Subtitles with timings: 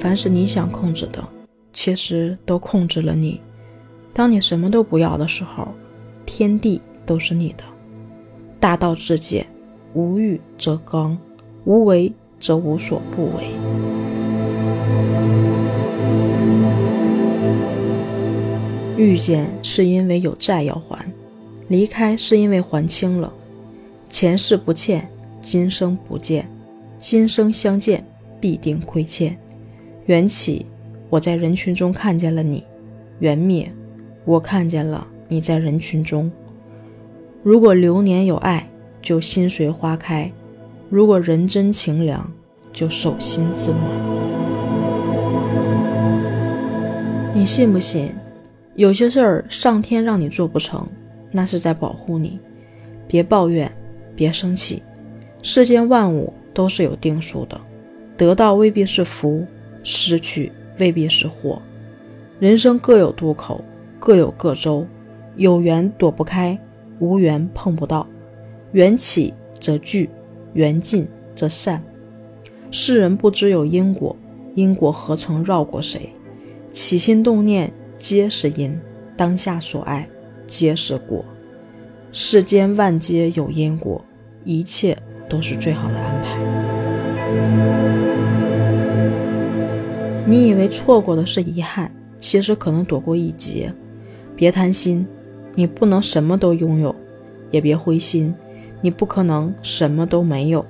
[0.00, 1.22] 凡是你想控制的，
[1.74, 3.38] 其实都控制了你。
[4.14, 5.68] 当你什么都不要的时候，
[6.24, 7.64] 天地都是你的。
[8.58, 9.46] 大道至简，
[9.92, 11.18] 无欲则刚，
[11.66, 12.10] 无为
[12.40, 13.50] 则无所不为。
[18.96, 21.04] 遇见是因为有债要还，
[21.68, 23.30] 离开是因为还清了。
[24.08, 25.06] 前世不欠，
[25.42, 26.42] 今生不见；
[26.98, 28.02] 今生相见，
[28.40, 29.38] 必定亏欠。
[30.06, 30.66] 缘起，
[31.08, 32.62] 我在人群中看见了你；
[33.18, 33.70] 缘灭，
[34.24, 36.30] 我看见了你在人群中。
[37.42, 38.68] 如果流年有爱，
[39.00, 40.30] 就心随花开；
[40.88, 42.32] 如果人真情凉，
[42.72, 43.82] 就手心自暖。
[47.34, 48.12] 你信不信？
[48.74, 50.86] 有些事儿上天让你做不成，
[51.30, 52.38] 那是在保护你。
[53.06, 53.70] 别抱怨。
[54.16, 54.82] 别生气，
[55.40, 57.58] 世间万物都是有定数的，
[58.18, 59.46] 得到未必是福，
[59.82, 61.60] 失去未必是祸。
[62.38, 63.64] 人生各有渡口，
[63.98, 64.86] 各有各舟，
[65.36, 66.58] 有缘躲不开，
[66.98, 68.06] 无缘碰不到。
[68.72, 70.08] 缘起则聚，
[70.52, 71.82] 缘尽则散。
[72.70, 74.16] 世人不知有因果，
[74.54, 76.10] 因果何曾绕过谁？
[76.72, 78.80] 起心动念皆是因，
[79.16, 80.08] 当下所爱
[80.46, 81.24] 皆是果。
[82.12, 84.04] 世间万皆有因果。
[84.42, 84.96] 一切
[85.28, 86.38] 都是最好的安排。
[90.30, 93.74] 你以为错过的是遗憾，其实可能躲过一劫。
[94.36, 95.04] 别贪心，
[95.56, 96.94] 你不能什么都拥有；
[97.50, 98.32] 也别灰心，
[98.80, 100.64] 你不可能什么都没有。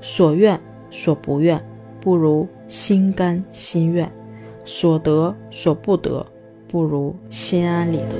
[0.00, 0.60] 所愿
[0.92, 1.60] 所不愿，
[2.00, 4.06] 不如心甘心愿；
[4.64, 6.24] 所得所不得，
[6.68, 8.14] 不如心安理得。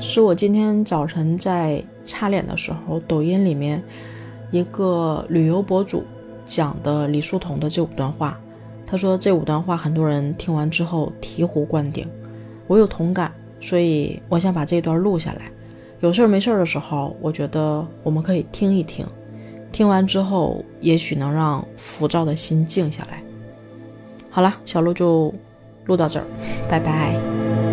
[0.00, 3.80] 是我今天早晨在擦脸的时候，抖音里面
[4.50, 6.02] 一个旅游博主
[6.46, 8.40] 讲的李叔同的这五段话。
[8.86, 12.08] 他说这五段话很多人听完之后醍醐灌顶，
[12.68, 15.50] 我有同感，所以我想把这段录下来。
[15.98, 19.04] 有事儿没事儿的时候，我觉得我们可以听一听，
[19.72, 23.20] 听完之后也许能让浮躁的心静下来。
[24.30, 25.34] 好了，小鹿就
[25.86, 26.26] 录到这儿，
[26.68, 27.65] 拜拜。